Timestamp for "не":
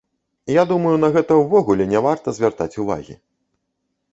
1.93-1.99